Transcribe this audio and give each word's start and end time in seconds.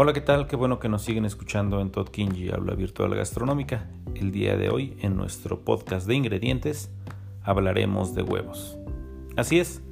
Hola, 0.00 0.12
¿qué 0.12 0.20
tal? 0.20 0.46
Qué 0.46 0.54
bueno 0.54 0.78
que 0.78 0.88
nos 0.88 1.02
siguen 1.02 1.24
escuchando 1.24 1.80
en 1.80 1.90
Todd 1.90 2.10
Kinji, 2.10 2.50
Habla 2.52 2.76
Virtual 2.76 3.12
Gastronómica. 3.16 3.90
El 4.14 4.30
día 4.30 4.56
de 4.56 4.70
hoy, 4.70 4.96
en 5.02 5.16
nuestro 5.16 5.64
podcast 5.64 6.06
de 6.06 6.14
ingredientes, 6.14 6.92
hablaremos 7.42 8.14
de 8.14 8.22
huevos. 8.22 8.78
Así 9.36 9.58
es, 9.58 9.82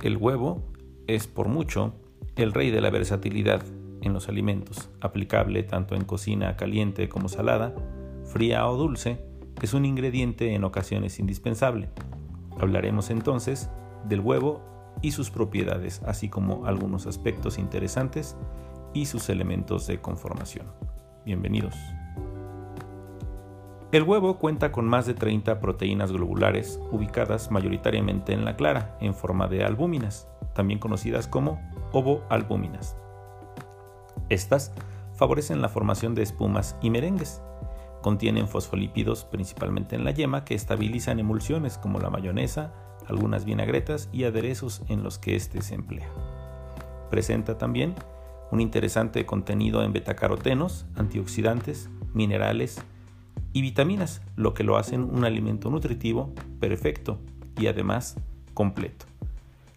el 0.00 0.16
huevo 0.16 0.62
es 1.06 1.26
por 1.26 1.48
mucho 1.48 1.92
el 2.36 2.54
rey 2.54 2.70
de 2.70 2.80
la 2.80 2.88
versatilidad 2.88 3.60
en 4.00 4.14
los 4.14 4.30
alimentos, 4.30 4.88
aplicable 5.02 5.62
tanto 5.62 5.94
en 5.94 6.06
cocina 6.06 6.56
caliente 6.56 7.10
como 7.10 7.28
salada, 7.28 7.74
fría 8.24 8.66
o 8.66 8.78
dulce, 8.78 9.22
es 9.60 9.74
un 9.74 9.84
ingrediente 9.84 10.54
en 10.54 10.64
ocasiones 10.64 11.18
indispensable. 11.18 11.90
Hablaremos 12.58 13.10
entonces 13.10 13.68
del 14.08 14.20
huevo 14.20 14.62
y 15.02 15.10
sus 15.10 15.28
propiedades, 15.28 16.00
así 16.06 16.30
como 16.30 16.64
algunos 16.64 17.06
aspectos 17.06 17.58
interesantes 17.58 18.34
y 18.92 19.06
sus 19.06 19.28
elementos 19.28 19.86
de 19.86 20.00
conformación. 20.00 20.66
Bienvenidos. 21.24 21.74
El 23.90 24.02
huevo 24.02 24.38
cuenta 24.38 24.70
con 24.70 24.86
más 24.86 25.06
de 25.06 25.14
30 25.14 25.60
proteínas 25.60 26.12
globulares 26.12 26.78
ubicadas 26.92 27.50
mayoritariamente 27.50 28.34
en 28.34 28.44
la 28.44 28.54
clara, 28.54 28.98
en 29.00 29.14
forma 29.14 29.46
de 29.48 29.64
albúminas, 29.64 30.28
también 30.54 30.78
conocidas 30.78 31.26
como 31.26 31.58
ovoalbúminas. 31.92 32.96
Estas 34.28 34.72
favorecen 35.14 35.62
la 35.62 35.70
formación 35.70 36.14
de 36.14 36.22
espumas 36.22 36.76
y 36.82 36.90
merengues. 36.90 37.42
Contienen 38.02 38.46
fosfolípidos 38.46 39.24
principalmente 39.24 39.96
en 39.96 40.04
la 40.04 40.10
yema 40.10 40.44
que 40.44 40.54
estabilizan 40.54 41.18
emulsiones 41.18 41.78
como 41.78 41.98
la 41.98 42.10
mayonesa, 42.10 42.74
algunas 43.06 43.44
vinagretas 43.44 44.10
y 44.12 44.24
aderezos 44.24 44.82
en 44.88 45.02
los 45.02 45.18
que 45.18 45.34
éste 45.34 45.62
se 45.62 45.74
emplea. 45.74 46.08
Presenta 47.10 47.56
también 47.56 47.94
un 48.50 48.60
interesante 48.60 49.26
contenido 49.26 49.82
en 49.82 49.92
betacarotenos, 49.92 50.86
antioxidantes, 50.96 51.90
minerales 52.14 52.82
y 53.52 53.62
vitaminas, 53.62 54.22
lo 54.36 54.54
que 54.54 54.64
lo 54.64 54.76
hacen 54.76 55.02
un 55.02 55.24
alimento 55.24 55.70
nutritivo 55.70 56.32
perfecto 56.60 57.18
y 57.58 57.66
además 57.66 58.16
completo. 58.54 59.06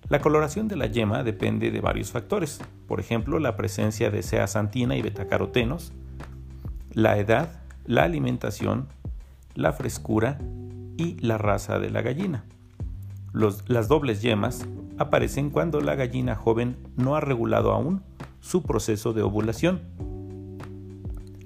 La 0.09 0.19
coloración 0.19 0.67
de 0.67 0.75
la 0.75 0.88
yema 0.88 1.23
depende 1.23 1.72
de 1.72 1.80
varios 1.80 2.11
factores, 2.11 2.59
por 2.88 3.00
ejemplo, 3.00 3.39
la 3.39 3.55
presencia 3.55 4.11
de 4.11 4.23
zeaxantina 4.23 4.97
y 4.97 5.02
betacarotenos, 5.02 5.94
la 6.91 7.17
edad, 7.17 7.61
la 7.85 8.03
alimentación, 8.03 8.88
la 9.56 9.72
frescura 9.72 10.38
y 10.97 11.16
la 11.22 11.38
raza 11.38 11.80
de 11.80 11.89
la 11.89 12.02
gallina. 12.02 12.44
las 13.33 13.88
dobles 13.88 14.22
yemas 14.22 14.67
aparecen 14.97 15.50
cuando 15.50 15.80
la 15.80 15.95
gallina 15.95 16.35
joven 16.35 16.75
no 16.97 17.16
ha 17.16 17.22
regulado 17.22 17.72
aún 17.72 18.03
su 18.42 18.64
proceso 18.64 19.14
de 19.14 19.22
ovulación. 19.22 19.80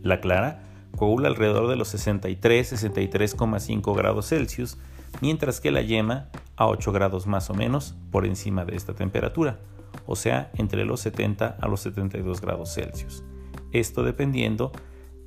La 0.02 0.20
clara 0.20 0.66
coagula 0.96 1.28
alrededor 1.28 1.68
de 1.68 1.76
los 1.76 1.94
63-63,5 1.94 3.96
grados 3.96 4.30
Celsius, 4.30 4.78
mientras 5.22 5.62
que 5.62 5.72
la 5.72 5.82
yema 5.82 6.30
a 6.56 6.68
8 6.68 6.92
grados 6.92 7.28
más 7.28 7.50
o 7.50 7.54
menos 7.54 7.96
por 8.12 8.26
encima 8.26 8.66
de 8.66 8.76
esta 8.76 8.96
temperatura, 8.96 9.60
o 10.08 10.16
sea, 10.16 10.52
entre 10.56 10.86
los 10.86 11.02
70 11.02 11.58
a 11.60 11.68
los 11.68 11.82
72 11.82 12.42
grados 12.42 12.74
Celsius. 12.74 13.24
Esto 13.72 14.04
dependiendo 14.04 14.72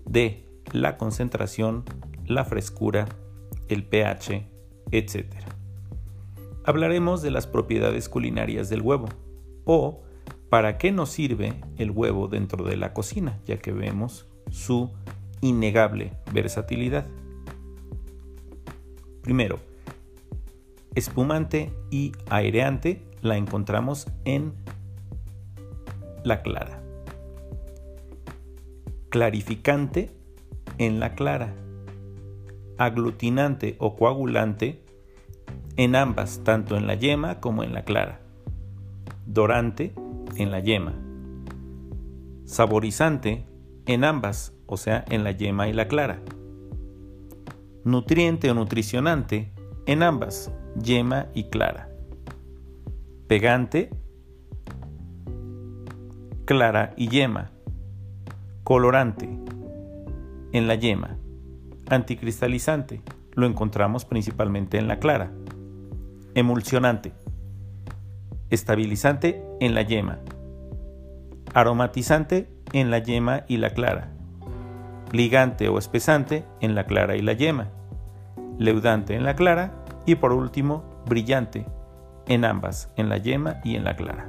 de 0.05 0.46
la 0.72 0.96
concentración, 0.96 1.84
la 2.27 2.44
frescura, 2.44 3.06
el 3.69 3.84
pH, 3.84 4.48
etc. 4.91 5.27
Hablaremos 6.64 7.23
de 7.23 7.30
las 7.30 7.46
propiedades 7.46 8.08
culinarias 8.08 8.68
del 8.68 8.83
huevo 8.83 9.08
o 9.64 10.02
para 10.51 10.79
qué 10.79 10.92
nos 10.92 11.11
sirve 11.11 11.55
el 11.77 11.91
huevo 11.91 12.29
dentro 12.29 12.64
de 12.64 12.77
la 12.77 12.92
cocina, 12.92 13.39
ya 13.47 13.59
que 13.59 13.73
vemos 13.73 14.27
su 14.51 14.91
innegable 15.41 16.13
versatilidad. 16.33 17.07
Primero, 19.23 19.59
espumante 20.95 21.73
y 21.91 22.13
aireante 22.31 23.03
la 23.20 23.36
encontramos 23.36 24.09
en 24.25 24.55
la 26.25 26.42
clara. 26.42 26.83
Clarificante 29.11 30.11
en 30.79 31.01
la 31.01 31.15
clara. 31.15 31.55
Aglutinante 32.79 33.77
o 33.79 33.97
coagulante 33.97 34.83
en 35.77 35.95
ambas, 35.95 36.41
tanto 36.45 36.77
en 36.77 36.86
la 36.86 36.95
yema 36.95 37.41
como 37.41 37.65
en 37.65 37.75
la 37.75 37.85
clara. 37.85 38.20
Dorante 39.27 39.92
en 40.38 40.50
la 40.50 40.60
yema. 40.60 40.94
Saborizante 42.44 43.44
en 43.86 44.04
ambas, 44.04 44.54
o 44.66 44.76
sea, 44.76 45.04
en 45.08 45.24
la 45.24 45.32
yema 45.32 45.68
y 45.68 45.72
la 45.72 45.88
clara. 45.88 46.22
Nutriente 47.84 48.50
o 48.50 48.54
nutricionante 48.54 49.52
en 49.86 50.02
ambas, 50.02 50.52
yema 50.80 51.26
y 51.34 51.44
clara. 51.44 51.90
Pegante, 53.26 53.90
clara 56.44 56.94
y 56.96 57.08
yema. 57.08 57.50
Colorante, 58.64 59.28
en 60.52 60.68
la 60.68 60.74
yema. 60.74 61.18
Anticristalizante, 61.88 63.02
lo 63.32 63.46
encontramos 63.46 64.05
principalmente 64.05 64.78
en 64.78 64.88
la 64.88 64.98
clara. 64.98 65.32
Emulsionante, 66.34 67.12
estabilizante 68.51 69.45
en 69.61 69.75
la 69.75 69.83
yema. 69.83 70.19
Aromatizante 71.55 72.48
en 72.73 72.91
la 72.91 72.98
yema 72.98 73.45
y 73.48 73.57
la 73.59 73.70
clara. 73.70 74.13
Ligante 75.13 75.69
o 75.69 75.79
espesante 75.79 76.45
en 76.61 76.75
la 76.75 76.85
clara 76.85 77.17
y 77.17 77.23
la 77.23 77.33
yema. 77.33 77.69
Leudante 78.59 79.14
en 79.14 79.25
la 79.25 79.36
clara 79.36 79.85
y 80.07 80.17
por 80.17 80.33
último, 80.33 80.85
brillante, 81.07 81.67
en 82.27 82.45
ambas, 82.45 82.91
en 82.97 83.09
la 83.09 83.19
yema 83.19 83.61
y 83.64 83.77
en 83.77 83.85
la 83.85 83.97
clara. 83.97 84.29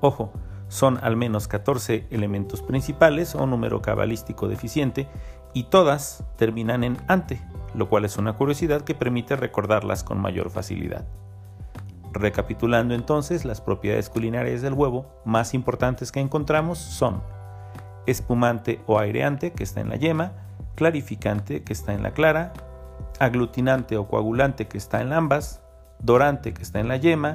Ojo, 0.00 0.32
son 0.68 0.98
al 1.02 1.16
menos 1.16 1.48
14 1.48 2.06
elementos 2.10 2.62
principales 2.62 3.34
o 3.34 3.46
número 3.46 3.80
cabalístico 3.80 4.48
deficiente 4.48 5.08
y 5.54 5.64
todas 5.64 6.24
terminan 6.36 6.84
en 6.84 6.98
ante, 7.08 7.40
lo 7.74 7.88
cual 7.88 8.04
es 8.04 8.16
una 8.18 8.34
curiosidad 8.34 8.82
que 8.82 8.94
permite 8.94 9.36
recordarlas 9.36 10.04
con 10.04 10.20
mayor 10.20 10.50
facilidad. 10.50 11.06
Recapitulando 12.18 12.94
entonces, 12.94 13.44
las 13.44 13.60
propiedades 13.60 14.08
culinarias 14.08 14.62
del 14.62 14.72
huevo 14.72 15.06
más 15.26 15.52
importantes 15.52 16.12
que 16.12 16.20
encontramos 16.20 16.78
son 16.78 17.22
espumante 18.06 18.80
o 18.86 18.98
aireante 18.98 19.52
que 19.52 19.64
está 19.64 19.80
en 19.80 19.90
la 19.90 19.96
yema, 19.96 20.32
clarificante 20.76 21.62
que 21.62 21.74
está 21.74 21.92
en 21.92 22.02
la 22.02 22.12
clara, 22.12 22.54
aglutinante 23.18 23.98
o 23.98 24.08
coagulante 24.08 24.66
que 24.66 24.78
está 24.78 25.02
en 25.02 25.12
ambas, 25.12 25.60
dorante 25.98 26.54
que 26.54 26.62
está 26.62 26.80
en 26.80 26.88
la 26.88 26.96
yema, 26.96 27.34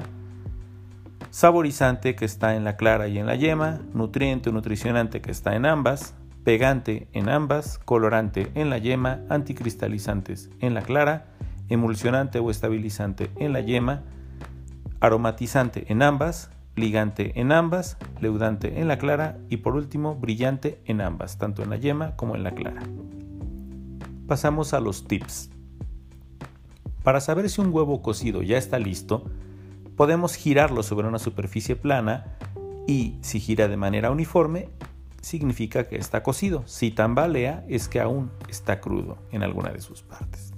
saborizante 1.30 2.16
que 2.16 2.24
está 2.24 2.56
en 2.56 2.64
la 2.64 2.76
clara 2.76 3.06
y 3.06 3.18
en 3.18 3.26
la 3.26 3.36
yema, 3.36 3.80
nutriente 3.94 4.50
o 4.50 4.52
nutricionante 4.52 5.20
que 5.20 5.30
está 5.30 5.54
en 5.54 5.66
ambas, 5.66 6.14
pegante 6.42 7.06
en 7.12 7.28
ambas, 7.28 7.78
colorante 7.78 8.50
en 8.56 8.68
la 8.68 8.78
yema, 8.78 9.20
anticristalizantes 9.28 10.50
en 10.60 10.74
la 10.74 10.82
clara, 10.82 11.26
emulsionante 11.68 12.40
o 12.40 12.50
estabilizante 12.50 13.30
en 13.36 13.52
la 13.52 13.60
yema, 13.60 14.02
aromatizante 15.02 15.84
en 15.88 16.00
ambas, 16.00 16.48
ligante 16.76 17.38
en 17.40 17.50
ambas, 17.50 17.98
leudante 18.20 18.80
en 18.80 18.86
la 18.86 18.98
clara 18.98 19.36
y 19.50 19.56
por 19.58 19.74
último 19.74 20.14
brillante 20.14 20.80
en 20.84 21.00
ambas, 21.00 21.38
tanto 21.38 21.64
en 21.64 21.70
la 21.70 21.76
yema 21.76 22.14
como 22.14 22.36
en 22.36 22.44
la 22.44 22.52
clara. 22.52 22.82
Pasamos 24.28 24.72
a 24.72 24.80
los 24.80 25.08
tips. 25.08 25.50
Para 27.02 27.20
saber 27.20 27.50
si 27.50 27.60
un 27.60 27.74
huevo 27.74 28.00
cocido 28.00 28.42
ya 28.42 28.56
está 28.56 28.78
listo, 28.78 29.24
podemos 29.96 30.36
girarlo 30.36 30.84
sobre 30.84 31.08
una 31.08 31.18
superficie 31.18 31.74
plana 31.74 32.38
y 32.86 33.18
si 33.22 33.40
gira 33.40 33.66
de 33.66 33.76
manera 33.76 34.12
uniforme, 34.12 34.68
significa 35.20 35.88
que 35.88 35.96
está 35.96 36.22
cocido. 36.22 36.62
Si 36.66 36.92
tambalea, 36.92 37.64
es 37.68 37.88
que 37.88 38.00
aún 38.00 38.30
está 38.48 38.80
crudo 38.80 39.18
en 39.32 39.42
alguna 39.42 39.72
de 39.72 39.80
sus 39.80 40.02
partes. 40.02 40.52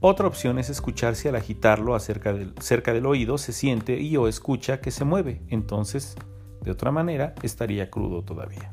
Otra 0.00 0.28
opción 0.28 0.60
es 0.60 0.70
escuchar 0.70 1.16
si 1.16 1.26
al 1.26 1.34
agitarlo 1.34 1.98
cerca 1.98 2.92
del 2.92 3.06
oído 3.06 3.36
se 3.36 3.52
siente 3.52 4.00
y 4.00 4.16
o 4.16 4.28
escucha 4.28 4.80
que 4.80 4.92
se 4.92 5.04
mueve. 5.04 5.42
Entonces, 5.48 6.14
de 6.62 6.70
otra 6.70 6.92
manera, 6.92 7.34
estaría 7.42 7.90
crudo 7.90 8.22
todavía. 8.22 8.72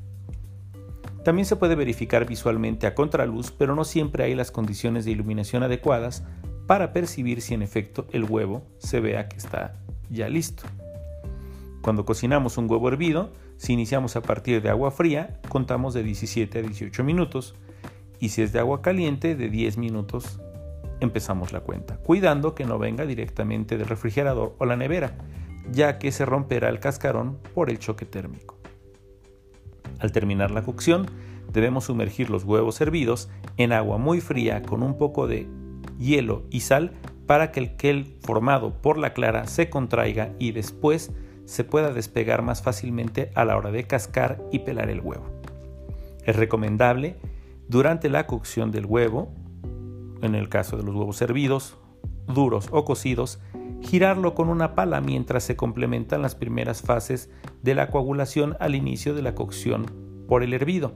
También 1.24 1.48
se 1.48 1.56
puede 1.56 1.74
verificar 1.74 2.27
visualmente 2.27 2.86
a 2.86 2.94
contraluz, 2.94 3.50
pero 3.50 3.74
no 3.74 3.86
siempre 3.86 4.24
hay 4.24 4.36
las 4.36 4.51
condiciones 4.51 5.06
de 5.06 5.12
iluminación 5.12 5.63
adecuadas 5.63 6.24
para 6.68 6.94
percibir 6.94 7.42
si 7.42 7.56
en 7.56 7.63
efecto 7.63 8.06
el 8.12 8.25
huevo 8.25 8.68
se 8.77 9.00
vea 9.00 9.27
que 9.27 9.38
está 9.38 9.74
ya 10.12 10.30
listo. 10.30 10.63
Cuando 11.81 12.06
cocinamos 12.06 12.60
un 12.60 12.69
huevo 12.69 12.88
hervido, 12.88 13.31
si 13.57 13.74
iniciamos 13.74 14.16
a 14.16 14.22
partir 14.22 14.62
de 14.62 14.69
agua 14.69 14.92
fría, 14.92 15.39
contamos 15.50 15.95
de 15.95 16.04
17 16.04 16.60
a 16.60 16.62
18 16.62 17.04
minutos 17.04 17.56
y 18.19 18.30
si 18.30 18.44
es 18.44 18.54
de 18.54 18.60
agua 18.60 18.83
caliente, 18.83 19.36
de 19.36 19.50
10 19.50 19.77
minutos 19.77 20.39
empezamos 21.00 21.51
la 21.51 21.62
cuenta, 21.62 21.97
cuidando 21.97 22.56
que 22.56 22.65
no 22.65 22.80
venga 22.80 23.06
directamente 23.06 23.77
del 23.77 23.88
refrigerador 23.88 24.56
o 24.57 24.65
la 24.65 24.75
nevera, 24.75 25.18
ya 25.71 25.97
que 26.00 26.12
se 26.12 26.25
romperá 26.25 26.69
el 26.69 26.80
cascarón 26.80 27.38
por 27.53 27.69
el 27.69 27.80
choque 27.80 28.06
térmico. 28.06 28.57
Al 30.00 30.12
terminar 30.12 30.51
la 30.51 30.63
cocción, 30.63 31.07
debemos 31.51 31.86
sumergir 31.86 32.30
los 32.30 32.44
huevos 32.44 32.80
hervidos 32.81 33.30
en 33.57 33.71
agua 33.71 33.97
muy 33.97 34.21
fría 34.21 34.62
con 34.62 34.83
un 34.83 34.97
poco 34.97 35.27
de 35.27 35.47
hielo 35.97 36.44
y 36.50 36.62
sal 36.62 36.92
para 37.25 37.51
que 37.51 37.59
el 37.59 37.75
quel 37.75 38.18
formado 38.21 38.81
por 38.81 38.98
la 38.98 39.13
clara 39.13 39.48
se 39.48 39.69
contraiga 39.69 40.31
y 40.38 40.51
después 40.51 41.12
se 41.45 41.63
pueda 41.63 41.94
despegar 41.94 42.41
más 42.41 42.62
fácilmente 42.62 43.31
a 43.36 43.45
la 43.45 43.57
hora 43.57 43.71
de 43.71 43.86
cascar 43.86 44.41
y 44.51 44.59
pelar 44.59 44.89
el 44.89 45.01
huevo. 45.01 45.25
Es 46.25 46.36
recomendable 46.36 47.15
durante 47.68 48.09
la 48.09 48.27
cocción 48.27 48.71
del 48.71 48.86
huevo, 48.86 49.31
en 50.21 50.35
el 50.35 50.50
caso 50.50 50.77
de 50.77 50.83
los 50.83 50.95
huevos 50.95 51.21
hervidos, 51.21 51.77
duros 52.27 52.69
o 52.71 52.85
cocidos, 52.85 53.39
girarlo 53.81 54.33
con 54.33 54.50
una 54.50 54.75
pala 54.75 55.01
mientras 55.01 55.44
se 55.44 55.56
complementan 55.56 56.21
las 56.21 56.35
primeras 56.35 56.81
fases 56.81 57.29
de 57.62 57.75
la 57.75 57.89
coagulación 57.89 58.57
al 58.59 58.75
inicio 58.75 59.13
de 59.13 59.21
la 59.21 59.35
cocción 59.35 59.85
por 60.27 60.44
el 60.44 60.53
hervido. 60.53 60.94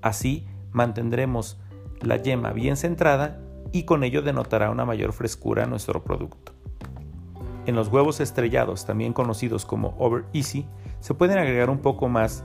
Así 0.00 0.46
mantendremos 0.72 1.58
la 2.00 2.16
yema 2.16 2.52
bien 2.52 2.76
centrada 2.76 3.40
y 3.70 3.84
con 3.84 4.04
ello 4.04 4.22
denotará 4.22 4.70
una 4.70 4.84
mayor 4.84 5.12
frescura 5.12 5.64
a 5.64 5.66
nuestro 5.66 6.02
producto. 6.02 6.52
En 7.64 7.76
los 7.76 7.88
huevos 7.88 8.20
estrellados, 8.20 8.86
también 8.86 9.12
conocidos 9.12 9.64
como 9.64 9.94
over 9.98 10.24
easy, 10.32 10.66
se 11.00 11.14
pueden 11.14 11.38
agregar 11.38 11.70
un 11.70 11.78
poco 11.78 12.08
más 12.08 12.44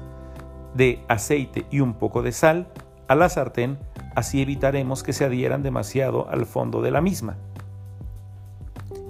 de 0.75 1.03
aceite 1.07 1.65
y 1.71 1.79
un 1.79 1.95
poco 1.95 2.21
de 2.21 2.31
sal 2.31 2.67
a 3.07 3.15
la 3.15 3.29
sartén, 3.29 3.79
así 4.17 4.41
evitaremos 4.41 5.03
que 5.03 5.13
se 5.13 5.25
adhieran 5.25 5.61
demasiado 5.61 6.27
al 6.31 6.47
fondo 6.47 6.81
de 6.81 6.89
la 6.89 7.01
misma. 7.01 7.37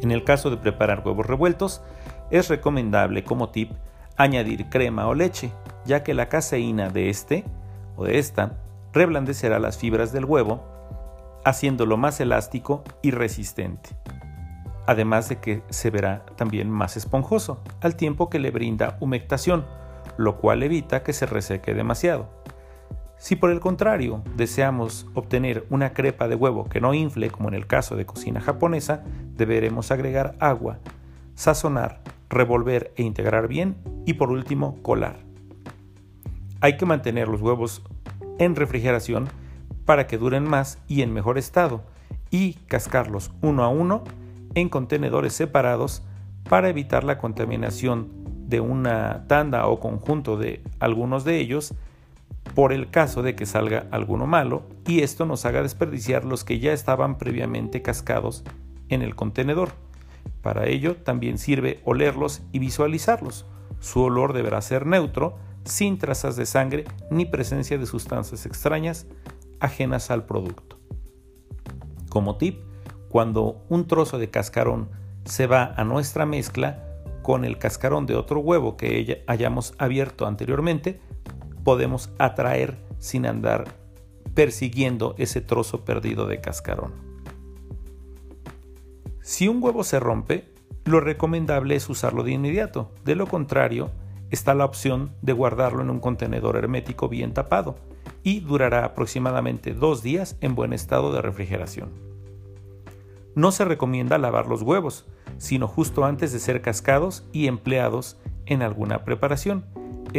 En 0.02 0.12
el 0.12 0.26
caso 0.26 0.50
de 0.50 0.58
preparar 0.58 1.02
huevos 1.06 1.26
revueltos, 1.26 1.82
es 2.30 2.50
recomendable 2.50 3.24
como 3.24 3.48
tip 3.48 3.72
añadir 4.18 4.68
crema 4.70 5.08
o 5.08 5.14
leche, 5.14 5.50
ya 5.86 6.04
que 6.04 6.14
la 6.14 6.28
caseína 6.28 6.90
de 6.90 7.10
este 7.10 7.46
o 7.96 8.04
de 8.04 8.20
esta 8.20 8.58
reblandecerá 8.92 9.60
las 9.60 9.78
fibras 9.78 10.12
del 10.12 10.26
huevo, 10.26 10.62
haciéndolo 11.46 11.96
más 11.96 12.20
elástico 12.20 12.84
y 13.02 13.12
resistente. 13.12 13.92
Además 14.88 15.30
de 15.30 15.38
que 15.38 15.64
se 15.70 15.90
verá 15.90 16.26
también 16.36 16.70
más 16.70 16.98
esponjoso, 16.98 17.62
al 17.80 17.96
tiempo 17.96 18.30
que 18.30 18.40
le 18.40 18.52
brinda 18.52 18.98
humectación, 19.00 19.66
lo 20.18 20.36
cual 20.36 20.64
evita 20.64 21.02
que 21.02 21.14
se 21.14 21.26
reseque 21.26 21.74
demasiado. 21.74 22.37
Si 23.18 23.36
por 23.36 23.50
el 23.50 23.60
contrario 23.60 24.22
deseamos 24.36 25.08
obtener 25.14 25.66
una 25.70 25.94
crepa 25.94 26.28
de 26.28 26.36
huevo 26.36 26.66
que 26.66 26.82
no 26.82 26.94
infle, 26.94 27.30
como 27.30 27.50
en 27.50 27.56
el 27.56 27.66
caso 27.66 27.96
de 27.96 28.06
cocina 28.06 28.42
japonesa, 28.42 29.04
deberemos 29.36 29.92
agregar 29.92 30.36
agua, 30.40 30.80
sazonar, 31.36 32.02
revolver 32.30 32.94
e 32.96 33.04
integrar 33.04 33.48
bien 33.48 33.76
y 34.06 34.14
por 34.14 34.30
último 34.32 34.82
colar. 34.84 35.18
Hay 36.62 36.78
que 36.78 36.86
mantener 36.86 37.28
los 37.28 37.42
huevos 37.42 37.82
en 38.40 38.56
refrigeración 38.56 39.28
para 39.86 40.06
que 40.06 40.18
duren 40.18 40.48
más 40.48 40.80
y 40.88 41.02
en 41.02 41.14
mejor 41.14 41.38
estado 41.38 41.82
y 42.30 42.54
cascarlos 42.68 43.32
uno 43.42 43.64
a 43.64 43.70
uno 43.70 44.04
en 44.54 44.70
contenedores 44.70 45.34
separados 45.34 46.04
para 46.50 46.70
evitar 46.70 47.04
la 47.04 47.18
contaminación 47.18 48.10
de 48.48 48.60
una 48.60 49.26
tanda 49.28 49.68
o 49.68 49.80
conjunto 49.80 50.38
de 50.38 50.62
algunos 50.80 51.24
de 51.26 51.40
ellos 51.40 51.74
por 52.58 52.74
el 52.74 52.90
caso 52.90 53.22
de 53.22 53.36
que 53.36 53.46
salga 53.46 53.86
alguno 53.92 54.26
malo 54.26 54.64
y 54.88 55.02
esto 55.02 55.28
nos 55.28 55.46
haga 55.46 55.62
desperdiciar 55.62 56.26
los 56.26 56.44
que 56.44 56.58
ya 56.58 56.74
estaban 56.74 57.20
previamente 57.20 57.84
cascados 57.84 58.44
en 58.90 59.04
el 59.04 59.16
contenedor. 59.16 59.74
Para 60.42 60.66
ello 60.66 60.96
también 60.96 61.38
sirve 61.38 61.82
olerlos 61.86 62.42
y 62.52 62.58
visualizarlos. 62.58 63.46
Su 63.80 64.02
olor 64.02 64.34
deberá 64.34 64.60
ser 64.64 64.88
neutro, 64.88 65.38
sin 65.66 66.00
trazas 66.00 66.36
de 66.36 66.48
sangre 66.48 66.86
ni 67.12 67.26
presencia 67.26 67.78
de 67.78 67.86
sustancias 67.86 68.48
extrañas 68.48 69.06
ajenas 69.60 70.10
al 70.10 70.26
producto. 70.26 70.80
Como 72.10 72.38
tip, 72.38 72.60
cuando 73.08 73.64
un 73.70 73.86
trozo 73.86 74.18
de 74.18 74.32
cascarón 74.32 74.90
se 75.26 75.46
va 75.46 75.76
a 75.78 75.84
nuestra 75.84 76.26
mezcla 76.26 76.84
con 77.22 77.46
el 77.46 77.60
cascarón 77.60 78.08
de 78.08 78.16
otro 78.16 78.40
huevo 78.40 78.78
que 78.78 79.24
hayamos 79.28 79.76
abierto 79.78 80.26
anteriormente, 80.26 81.00
podemos 81.68 82.10
atraer 82.18 82.78
sin 82.98 83.26
andar 83.26 83.76
persiguiendo 84.34 85.16
ese 85.18 85.42
trozo 85.42 85.84
perdido 85.84 86.26
de 86.26 86.40
cascarón. 86.40 86.94
Si 89.22 89.50
un 89.50 89.62
huevo 89.62 89.84
se 89.84 90.00
rompe, 90.00 90.46
lo 90.86 91.02
recomendable 91.02 91.76
es 91.76 91.90
usarlo 91.90 92.24
de 92.24 92.32
inmediato. 92.32 92.94
De 93.04 93.16
lo 93.16 93.28
contrario, 93.28 93.92
está 94.30 94.54
la 94.54 94.64
opción 94.64 95.12
de 95.22 95.34
guardarlo 95.34 95.82
en 95.82 95.90
un 95.90 96.00
contenedor 96.00 96.56
hermético 96.56 97.10
bien 97.10 97.34
tapado 97.34 97.76
y 98.24 98.40
durará 98.40 98.86
aproximadamente 98.86 99.74
dos 99.74 100.02
días 100.02 100.38
en 100.40 100.56
buen 100.56 100.72
estado 100.72 101.12
de 101.12 101.22
refrigeración. 101.22 101.90
No 103.36 103.52
se 103.52 103.66
recomienda 103.66 104.18
lavar 104.18 104.48
los 104.48 104.62
huevos, 104.62 105.06
sino 105.38 105.68
justo 105.68 106.06
antes 106.06 106.32
de 106.32 106.40
ser 106.40 106.62
cascados 106.62 107.28
y 107.34 107.48
empleados 107.48 108.18
en 108.46 108.62
alguna 108.62 109.04
preparación, 109.04 109.66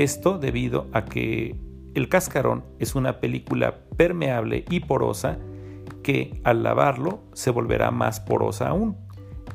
esto 0.02 0.38
debido 0.38 0.86
a 0.92 1.04
que 1.04 1.56
el 1.94 2.08
cascarón 2.08 2.64
es 2.78 2.94
una 2.94 3.20
película 3.20 3.80
permeable 3.96 4.64
y 4.70 4.80
porosa 4.80 5.38
que 6.02 6.40
al 6.44 6.62
lavarlo 6.62 7.20
se 7.32 7.50
volverá 7.50 7.90
más 7.90 8.20
porosa 8.20 8.68
aún. 8.68 8.96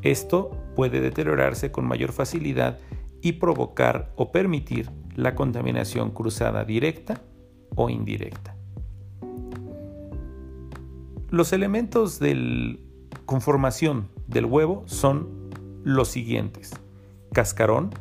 Esto 0.02 0.52
puede 0.76 1.00
deteriorarse 1.00 1.72
con 1.72 1.86
mayor 1.86 2.12
facilidad 2.12 2.80
y 3.22 3.34
provocar 3.34 4.12
o 4.18 4.32
permitir 4.32 4.90
la 5.16 5.36
contaminación 5.36 6.12
cruzada 6.12 6.66
directa 6.66 7.22
o 7.76 7.90
indirecta. 7.90 8.56
Los 11.30 11.54
elementos 11.54 12.20
de 12.20 12.80
conformación 13.26 14.10
del 14.28 14.46
huevo 14.46 14.84
son 14.86 15.50
los 15.84 16.10
siguientes. 16.10 16.74
Cascarón, 17.32 17.92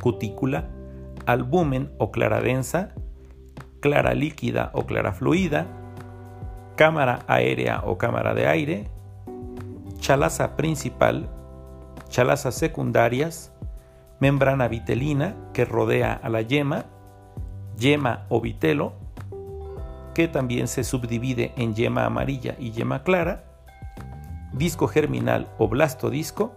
cutícula, 0.00 0.70
albumen 1.28 1.92
o 1.98 2.10
clara 2.10 2.40
densa, 2.40 2.94
clara 3.80 4.14
líquida 4.14 4.70
o 4.72 4.86
clara 4.86 5.12
fluida, 5.12 5.66
cámara 6.74 7.20
aérea 7.28 7.82
o 7.84 7.98
cámara 7.98 8.32
de 8.32 8.46
aire, 8.46 8.88
chalaza 10.00 10.56
principal, 10.56 11.28
chalazas 12.08 12.54
secundarias, 12.54 13.52
membrana 14.20 14.68
vitelina 14.68 15.36
que 15.52 15.66
rodea 15.66 16.14
a 16.14 16.30
la 16.30 16.40
yema, 16.40 16.86
yema 17.76 18.24
o 18.30 18.40
vitelo, 18.40 18.94
que 20.14 20.28
también 20.28 20.66
se 20.66 20.82
subdivide 20.82 21.52
en 21.58 21.74
yema 21.74 22.06
amarilla 22.06 22.56
y 22.58 22.70
yema 22.70 23.02
clara, 23.02 23.44
disco 24.54 24.88
germinal 24.88 25.46
o 25.58 25.68
blastodisco 25.68 26.54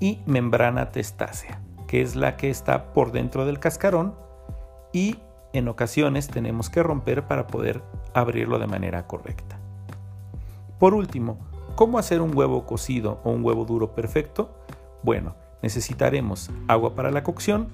y 0.00 0.20
membrana 0.24 0.90
testácea 0.90 1.60
que 1.90 2.02
es 2.02 2.14
la 2.14 2.36
que 2.36 2.50
está 2.50 2.92
por 2.92 3.10
dentro 3.10 3.46
del 3.46 3.58
cascarón 3.58 4.14
y 4.92 5.16
en 5.52 5.66
ocasiones 5.66 6.28
tenemos 6.28 6.70
que 6.70 6.84
romper 6.84 7.26
para 7.26 7.48
poder 7.48 7.82
abrirlo 8.14 8.60
de 8.60 8.68
manera 8.68 9.08
correcta. 9.08 9.58
Por 10.78 10.94
último, 10.94 11.40
¿cómo 11.74 11.98
hacer 11.98 12.20
un 12.20 12.36
huevo 12.36 12.64
cocido 12.64 13.20
o 13.24 13.32
un 13.32 13.44
huevo 13.44 13.64
duro 13.64 13.92
perfecto? 13.92 14.54
Bueno, 15.02 15.34
necesitaremos 15.62 16.52
agua 16.68 16.94
para 16.94 17.10
la 17.10 17.24
cocción, 17.24 17.70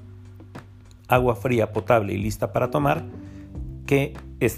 agua 1.09 1.37
fría 1.37 1.75
potable 1.75 2.15
y 2.15 2.17
lista 2.17 2.55
para 2.55 2.71
tomar, 2.71 3.05
que 3.85 4.15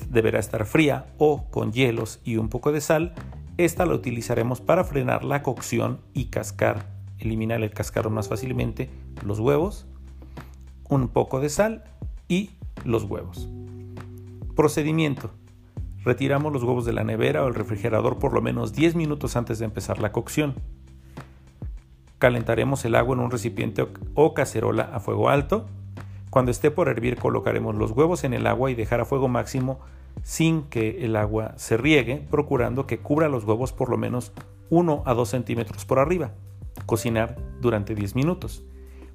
deberá 0.08 0.38
estar 0.38 0.66
fría 0.66 1.06
o 1.18 1.50
con 1.50 1.72
hielos 1.72 2.20
y 2.22 2.36
un 2.36 2.48
poco 2.48 2.70
de 2.70 2.80
sal. 2.80 3.12
Esta 3.56 3.86
la 3.86 3.94
utilizaremos 3.94 4.60
para 4.60 4.84
frenar 4.84 5.24
la 5.24 5.42
cocción 5.42 5.98
y 6.14 6.26
cascar 6.26 6.97
eliminar 7.18 7.62
el 7.62 7.70
cascarón 7.70 8.14
más 8.14 8.28
fácilmente, 8.28 8.90
los 9.24 9.40
huevos, 9.40 9.86
un 10.88 11.08
poco 11.08 11.40
de 11.40 11.48
sal 11.48 11.84
y 12.28 12.50
los 12.84 13.04
huevos. 13.04 13.48
Procedimiento. 14.54 15.30
Retiramos 16.04 16.52
los 16.52 16.62
huevos 16.62 16.84
de 16.84 16.92
la 16.92 17.04
nevera 17.04 17.44
o 17.44 17.48
el 17.48 17.54
refrigerador 17.54 18.18
por 18.18 18.32
lo 18.32 18.40
menos 18.40 18.72
10 18.72 18.94
minutos 18.94 19.36
antes 19.36 19.58
de 19.58 19.66
empezar 19.66 19.98
la 19.98 20.12
cocción. 20.12 20.54
Calentaremos 22.18 22.84
el 22.84 22.94
agua 22.94 23.14
en 23.14 23.20
un 23.20 23.30
recipiente 23.30 23.86
o 24.14 24.34
cacerola 24.34 24.90
a 24.92 25.00
fuego 25.00 25.28
alto. 25.28 25.66
Cuando 26.30 26.50
esté 26.50 26.70
por 26.70 26.88
hervir 26.88 27.16
colocaremos 27.16 27.74
los 27.74 27.92
huevos 27.92 28.24
en 28.24 28.34
el 28.34 28.46
agua 28.46 28.70
y 28.70 28.74
dejar 28.74 29.00
a 29.00 29.04
fuego 29.04 29.28
máximo 29.28 29.80
sin 30.22 30.62
que 30.62 31.04
el 31.04 31.16
agua 31.16 31.54
se 31.56 31.76
riegue, 31.76 32.26
procurando 32.30 32.86
que 32.86 32.98
cubra 32.98 33.28
los 33.28 33.44
huevos 33.44 33.72
por 33.72 33.88
lo 33.88 33.96
menos 33.96 34.32
1 34.70 35.02
a 35.06 35.14
2 35.14 35.28
centímetros 35.28 35.84
por 35.84 35.98
arriba. 35.98 36.32
Cocinar 36.88 37.36
durante 37.60 37.94
10 37.94 38.14
minutos. 38.14 38.64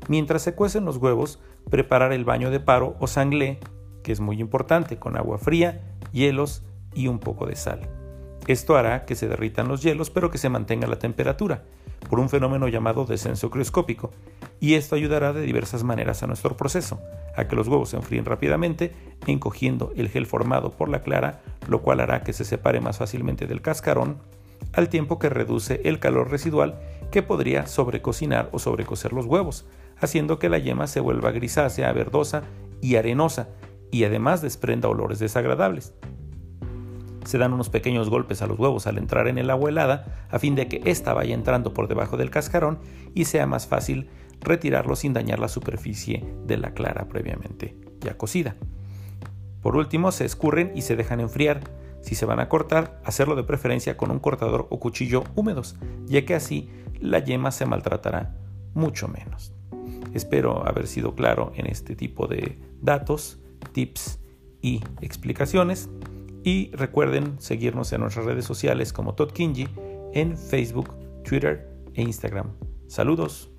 Mientras 0.08 0.44
se 0.44 0.54
cuecen 0.54 0.86
los 0.86 0.98
huevos, 0.98 1.40
preparar 1.72 2.14
el 2.14 2.24
baño 2.24 2.52
de 2.52 2.60
paro 2.60 2.96
o 3.00 3.08
sanglé, 3.08 3.60
que 4.04 4.12
es 4.12 4.20
muy 4.20 4.40
importante, 4.40 5.00
con 5.00 5.18
agua 5.18 5.40
fría, 5.40 5.82
hielos 6.12 6.62
y 6.94 7.08
un 7.08 7.18
poco 7.18 7.48
de 7.48 7.56
sal. 7.56 7.90
Esto 8.46 8.78
hará 8.78 9.06
que 9.06 9.16
se 9.16 9.28
derritan 9.28 9.68
los 9.68 9.82
hielos 9.82 10.12
pero 10.12 10.30
que 10.30 10.38
se 10.38 10.50
mantenga 10.50 10.86
la 10.86 11.00
temperatura. 11.00 11.64
por 12.10 12.20
un 12.20 12.30
fenómeno 12.30 12.68
llamado 12.68 13.06
descenso 13.06 13.50
crioscópico, 13.50 14.12
y 14.60 14.76
esto 14.76 14.96
ayudará 14.96 15.34
de 15.34 15.42
diversas 15.42 15.84
maneras 15.84 16.22
a 16.22 16.28
nuestro 16.28 16.56
proceso, 16.56 17.00
a 17.36 17.48
que 17.48 17.56
los 17.56 17.68
huevos 17.68 17.90
se 17.90 17.96
enfríen 17.96 18.26
rápidamente, 18.26 18.94
encogiendo 19.26 19.94
el 19.96 20.10
gel 20.10 20.28
formado 20.28 20.70
por 20.70 20.90
la 20.90 21.02
clara, 21.02 21.42
lo 21.68 21.82
cual 21.82 22.02
hará 22.02 22.22
que 22.22 22.34
se 22.34 22.46
separe 22.46 22.82
más 22.82 23.00
fácilmente 23.00 23.48
del 23.48 23.62
cascarón, 23.64 24.18
al 24.72 24.90
tiempo 24.90 25.20
que 25.20 25.30
reduce 25.30 25.82
el 25.84 26.00
calor 26.00 26.32
residual 26.32 26.80
que 27.12 27.22
podría 27.22 27.68
sobrecocinar 27.68 28.50
o 28.52 28.60
sobrecocer 28.60 29.14
los 29.14 29.26
huevos, 29.26 29.66
haciendo 29.98 30.40
que 30.40 30.50
la 30.50 30.58
yema 30.58 30.88
se 30.88 31.00
vuelva 31.00 31.32
grisácea, 31.32 31.92
verdosa 31.92 32.44
y 32.82 32.96
arenosa, 32.96 33.50
y 33.92 34.06
además 34.06 34.42
desprenda 34.42 34.90
olores 34.90 35.20
desagradables. 35.20 35.94
Se 37.26 37.38
dan 37.38 37.54
unos 37.54 37.70
pequeños 37.70 38.10
golpes 38.10 38.42
a 38.42 38.48
los 38.48 38.60
huevos 38.60 38.88
al 38.88 38.98
entrar 38.98 39.28
en 39.28 39.38
el 39.38 39.50
agua 39.50 39.70
helada 39.70 40.26
a 40.30 40.40
fin 40.40 40.56
de 40.56 40.68
que 40.68 40.82
ésta 40.86 41.14
vaya 41.14 41.34
entrando 41.34 41.74
por 41.74 41.88
debajo 41.88 42.18
del 42.18 42.32
cascarón 42.32 42.80
y 43.14 43.26
sea 43.26 43.46
más 43.46 43.68
fácil 43.68 44.10
retirarlo 44.42 44.96
sin 44.96 45.14
dañar 45.14 45.40
la 45.40 45.48
superficie 45.48 46.26
de 46.46 46.58
la 46.58 46.74
clara 46.74 47.08
previamente 47.08 47.78
ya 48.02 48.18
cocida. 48.18 48.56
Por 49.62 49.78
último, 49.78 50.12
se 50.12 50.26
escurren 50.26 50.74
y 50.76 50.82
se 50.82 50.96
dejan 50.96 51.22
enfriar. 51.22 51.62
Si 52.04 52.16
se 52.16 52.26
van 52.26 52.40
a 52.40 52.50
cortar, 52.50 53.02
hacerlo 53.06 53.36
de 53.36 53.44
preferencia 53.44 53.98
con 53.98 54.12
un 54.12 54.20
cortador 54.20 54.68
o 54.70 54.80
cuchillo 54.80 55.24
húmedos, 55.36 55.78
ya 56.06 56.26
que 56.26 56.36
así 56.36 56.70
la 57.00 57.20
yema 57.20 57.52
se 57.52 57.66
maltratará 57.66 58.36
mucho 58.74 59.08
menos. 59.08 59.54
Espero 60.14 60.68
haber 60.68 60.88
sido 60.88 61.16
claro 61.16 61.54
en 61.56 61.66
este 61.66 61.96
tipo 61.96 62.28
de 62.28 62.60
datos, 62.82 63.40
tips 63.72 64.20
y 64.62 64.82
explicaciones. 65.02 65.90
Y 66.44 66.72
recuerden 66.76 67.40
seguirnos 67.40 67.94
en 67.94 68.02
nuestras 68.02 68.26
redes 68.26 68.44
sociales 68.44 68.92
como 68.92 69.16
Todd 69.16 69.32
Kinji 69.32 69.70
en 70.14 70.38
Facebook, 70.38 70.90
Twitter 71.24 71.70
e 71.94 72.02
Instagram. 72.02 72.52
Saludos. 72.88 73.53